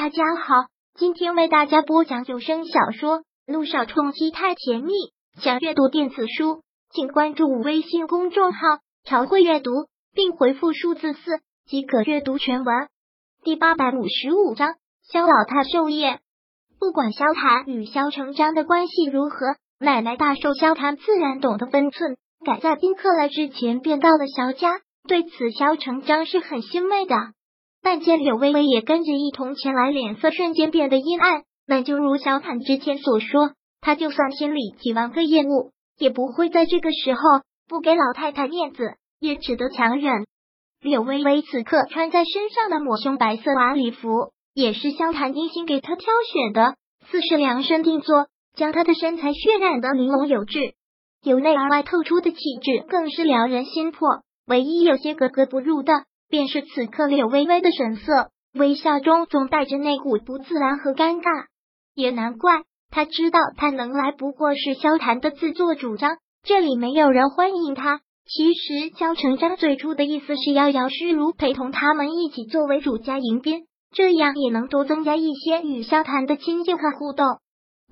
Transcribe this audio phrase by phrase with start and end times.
[0.00, 0.54] 大家好，
[0.94, 4.92] 今天为大家播讲有声小说《路上冲击太甜蜜》。
[5.42, 8.60] 想阅读电子书，请关注微信公众号
[9.02, 9.72] “朝会阅读”，
[10.14, 12.86] 并回复数字四即可阅读全文。
[13.42, 16.20] 第八百五十五章：萧老太寿宴。
[16.78, 24.80] 不管萧谈与萧成章的关系如何，奶奶大寿，萧谈自然懂得分寸，赶在宾客来之前便到了萧家。
[25.08, 27.16] 对此，萧成章是很欣慰的。
[27.82, 31.42] 但见柳微微也跟着一同前来，脸色瞬间变得阴暗。
[31.66, 37.20] 那就如小坦之前所说，他就算心里几万个厌恶，也不会在这个时候
[37.68, 40.26] 不给老太太面子，也只得强忍。
[40.80, 46.74] 柳微微此刻穿在身上的抹胸白色晚礼服，也是萧坦精心给她挑选的，
[47.10, 50.74] 似是量身定做，将她的身材渲染的玲珑有致，
[51.22, 54.22] 由内而外透出的气质更是撩人心魄。
[54.46, 55.92] 唯一有些格格不入的。
[56.28, 61.46] 便是此刻柳微微的神色，微笑中总带着那股不自然和尴尬。
[61.94, 68.00] 也难怪，他知道他能来不过是萧谈的自作主张，这里没有人欢迎他。
[68.26, 77.26] 其实萧成章最初的意思是要姚诗如陪同他们一起作为主家迎宾，这样也能多增加一些与萧谈的亲近和互动。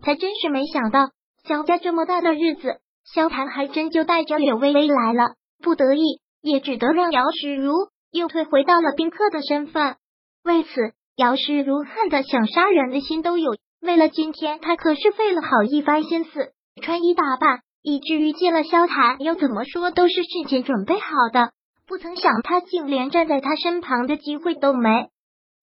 [0.02, 1.08] 他真是没想到，
[1.48, 2.80] 萧家这么大的日子，
[3.14, 5.36] 萧谈还真就带着柳微微来了。
[5.62, 7.72] 不得已，也只得让姚诗如。
[8.10, 9.96] 又退回到了宾客的身份，
[10.42, 10.70] 为此
[11.16, 13.56] 姚氏如恨的想杀人的心都有。
[13.80, 21.52] 为了今天，他可是费了好一番心思，穿衣打扮，以至于见了萧谈，又怎么说都是事前准备好的。
[21.86, 25.08] 不曾想，他竟连站在他身旁的机会都没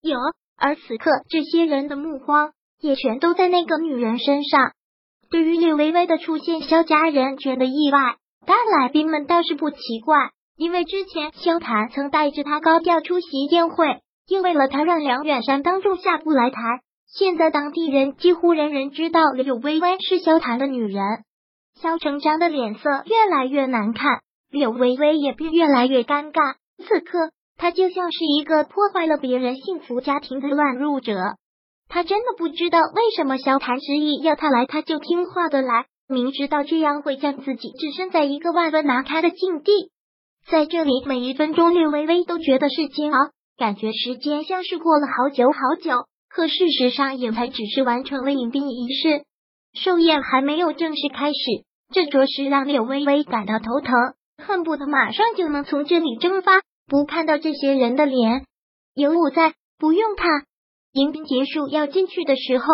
[0.02, 0.17] 有。
[0.55, 4.71] 而此刻，这些人的目光也全都在那个女人身上。
[5.30, 10.31] 对于柳微微的出现，萧家人觉得意外，但来宾们倒是不奇怪。
[10.56, 16.62] 因为之前萧谈曾带着他高调出席宴会，又为了他让梁远山当众下不来台。
[17.08, 21.04] 现在当地人几乎人人知道柳微微是萧谈的女人，
[21.80, 26.56] 萧成章的脸色越来越难看，柳微微也越来越尴尬。
[26.77, 31.16] 此刻他就像是一个破坏了别人幸福家庭的乱入者。
[31.88, 39.92] 他真的不知道为什么萧谈执意要他来，他就听话的来，明知道这样会将自己置身在一个万分难堪的境地。
[40.49, 46.05] 在这里，每一分钟，略微微都觉得是煎熬，感觉时间像是过了好久好久。
[46.30, 49.23] 可事实上，也才只是完成了迎宾仪式，
[49.73, 51.37] 寿宴还没有正式开始。
[51.93, 53.93] 这着实让柳微微感到头疼，
[54.43, 58.45] 恨不得马上就能从这里蒸发，不看到这些人的脸。
[58.95, 60.26] 有我在，不用怕。
[60.92, 62.65] 迎宾结束要进去的时候，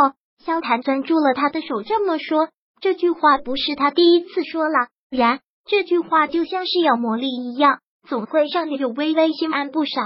[0.43, 2.49] 萧谈攥住了他的手，这么说。
[2.81, 5.41] 这句话不是他第一次说了，然。
[5.69, 10.01] 这句话就像是有魔力一样，总会让柳微微心安不少。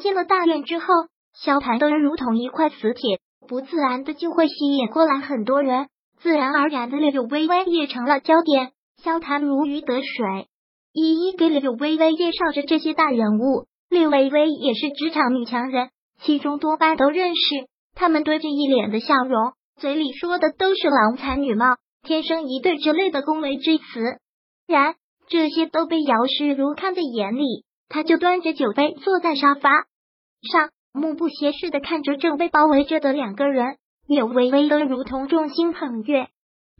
[0.00, 0.86] 进了大院之后，
[1.32, 5.86] 萧谈的人如同一块磁铁，不自然的就会吸引过来很多人，
[6.18, 8.72] 自然而然的柳微微也成了焦点。
[9.00, 10.48] 萧谈如鱼得水，
[10.92, 13.66] 一一给柳微微介绍着这些大人物。
[13.88, 15.90] 柳微微也是职场女强人，
[16.20, 17.40] 其中多半都认识。
[17.94, 23.84] 他们堆着一脸的笑容，嘴里说的都是郎才女貌、天生一对之类的恭维之词。
[24.70, 24.94] 然
[25.28, 29.68] 这些都被姚诗如看在眼里，他就端着酒杯坐在沙发
[30.50, 33.76] 上，目不斜视的看着正被包围着的两个人，
[34.06, 36.28] 柳微微的如同众星捧月，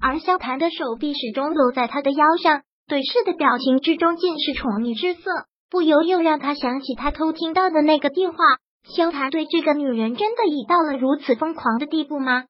[0.00, 5.30] 而萧谈的手臂始终搂在他的腰上，对视的表情之中尽是宠溺之色，
[5.68, 8.38] 不由又让他想起他偷听到的那个电话。
[8.84, 12.44] 萧谈对这个女人真的已到了如此疯狂的地步吗？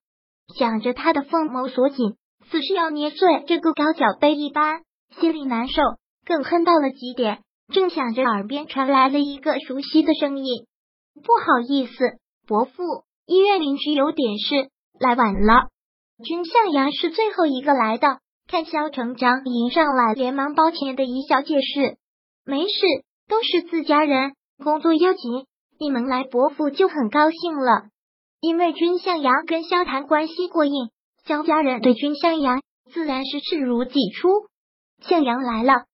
[0.56, 2.14] 想着他的凤眸锁紧，
[2.50, 4.82] 似是要捏碎这个高脚杯一般。
[5.20, 5.82] 心里难受，
[6.24, 7.40] 更恨到了极点。
[7.72, 10.64] 正想着，耳边传来了一个熟悉的声音
[11.22, 11.92] ：“不好意思，
[12.48, 12.82] 伯父，
[13.26, 15.68] 医院邻居有点事，来晚了。”
[16.24, 21.96] 君向阳是最后一个来的，看萧成章迎上来，连忙抱歉的一笑，解释
[22.44, 22.80] ：“没事，
[23.28, 24.32] 都是自家人，
[24.64, 25.44] 工作要紧，
[25.78, 27.84] 你们来，伯父就很高兴了。
[28.40, 30.90] 因为君向阳跟萧谈关系过硬，
[31.26, 34.28] 萧家人对君向阳自然是视如己出。”
[35.00, 35.84] 向阳来了。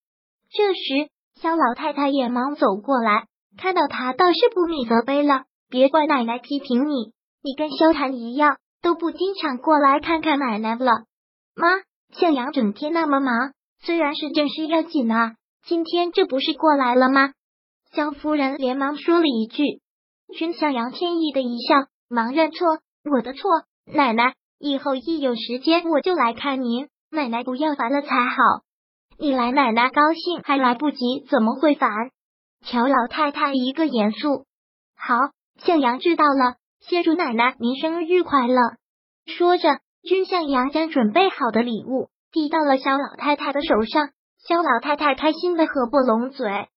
[0.50, 1.10] 这时，
[1.40, 3.26] 肖老太太也忙走过来，
[3.58, 7.12] 看到他，倒是不免责备了：“别怪奶奶批评你，
[7.42, 11.04] 你跟萧谈一样，都不经常过来看看奶奶了。”
[11.54, 11.68] 妈，
[12.12, 17.32] 向阳整天那么忙，虽然是正事要紧啊，今天这不是过来了吗？
[17.92, 19.62] 肖夫人连忙说了一句。
[20.36, 22.78] 君向阳歉意的一笑，忙认错
[23.10, 23.50] ：“我的错，
[23.84, 28.36] 奶奶，以后一有时间我就来看您，奶奶不要烦了才好。”
[29.18, 31.90] 你来，奶奶高兴还来不及，怎么会烦？
[32.66, 34.44] 乔老太太一个严肃。
[34.94, 35.14] 好，
[35.58, 36.56] 向阳知道了。
[36.80, 38.56] 谢祝奶奶您生日快乐。
[39.26, 44.10] 说着，君向阳将准备好的礼物递到了肖老太太的手上，
[44.46, 46.68] 肖老太太开心的合不拢嘴。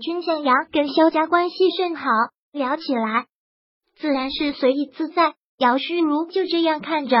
[0.00, 2.10] 君向阳跟肖家关系甚好，
[2.52, 3.24] 聊起来
[3.96, 5.34] 自然是随意自在。
[5.56, 7.16] 姚诗如就这样看着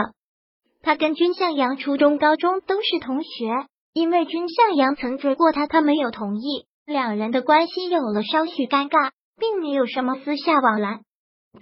[0.82, 11.00] 他，跟君向阳初中、高中都是同学，因为君向阳曾追过他，他没有同意，两人的关系有了稍许尴尬，并没有什么私下往来。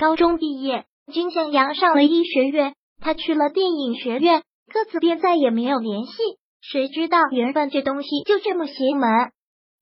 [0.00, 4.42] 高中毕业，君向阳上了医学院，他去了电影学院，
[4.72, 6.12] 各自便再也没有联系。
[6.60, 9.08] 谁知道缘分这东西就这么邪门？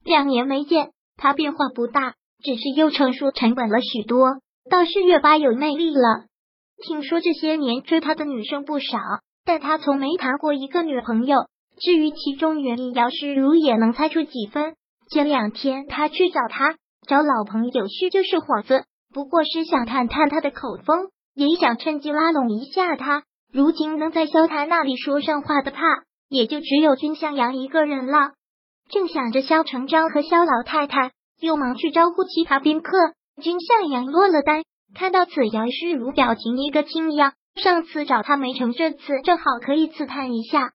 [0.05, 2.13] 两年没见，他变化不大，
[2.43, 4.27] 只是又成熟沉稳了许多，
[4.69, 6.25] 倒是越发有魅力了。
[6.85, 8.99] 听说这些年追他的女生不少，
[9.43, 11.47] 但他从没谈过一个女朋友。
[11.83, 14.75] 至于其中原因，姚诗如也能猜出几分。
[15.09, 23.23] 前两天他去找他，找老朋友叙旧是幌子，不过是想探探他的口风，也想趁机拉拢一下他。
[23.51, 25.83] 如今能在萧谈那里说上话的，怕
[26.29, 28.31] 也就只有君向阳一个人了。
[28.89, 32.97] 正想着，萧成章和萧老太太又忙去招呼其他宾客，
[33.41, 34.63] 君向阳落了单。
[34.95, 37.33] 看到此，姚诗如表情一个惊讶。
[37.61, 40.71] 上次找他没成，这次正好可以刺探一下，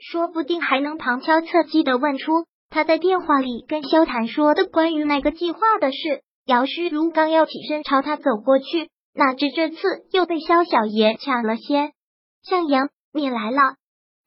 [0.00, 6.22] 说不定还能旁敲侧击的问出他在电话里跟萧谈说的关于那个计划的事。
[6.46, 9.78] 姚诗如刚要起身朝他走过去，哪知这次
[10.12, 11.92] 又被萧小言抢了先。
[12.42, 13.76] 向阳，你来了！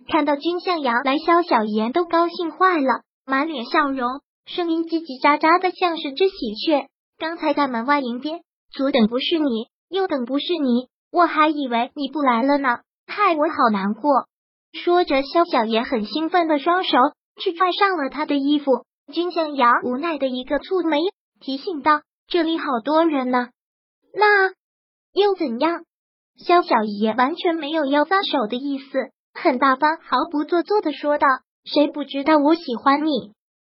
[0.07, 6.87] 看到君向阳来，萧小言都高兴坏了，满脸笑容，声音叽叽喳喳的，像是只喜鹊。
[7.17, 8.41] 刚才在门外迎宾。
[8.71, 14.25] 左等不是你，右等不是你，我还以为你不来了呢，害我好难过。
[14.73, 16.97] 说着，萧小言很兴奋的双手
[17.39, 18.71] 去拽上了他的衣服。
[19.13, 20.97] 君向阳无奈的一个蹙眉，
[21.39, 23.49] 提醒道：“这里好多人呢。”
[24.15, 24.49] 那
[25.13, 25.83] 又怎样？
[26.37, 31.27] 萧小爷完全没有要撒手的意思，很大方，毫不做作的说道
[31.65, 33.33] ：“谁不知道我喜欢你？”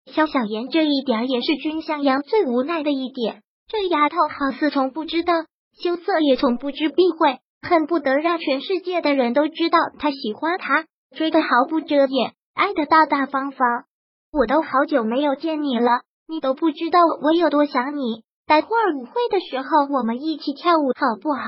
[0.07, 3.43] 萧小言这一点也是君向阳最无奈的一点。
[3.69, 5.35] 这丫头好似从不知道
[5.83, 10.87] 羞涩，也从不知避讳，恨不得让全世界的人都知道他喜欢他，
[11.17, 13.85] 追的毫不遮掩，爱的大大方方。
[14.33, 18.25] 我都好久没有见你了，你都不知道我有多想你。
[18.47, 21.43] 待会儿舞会的时候，我们一起跳舞好不好？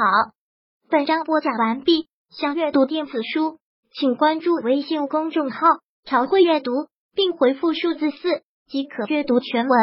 [0.91, 2.09] 本章播讲完毕。
[2.31, 3.57] 想阅读电子书，
[3.91, 5.67] 请关注微信公众号
[6.05, 6.73] “朝会阅读”，
[7.17, 9.79] 并回复数字四即可阅读全文。